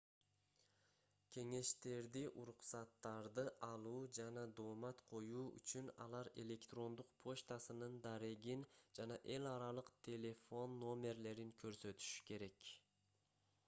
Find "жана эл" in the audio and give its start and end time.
9.01-9.47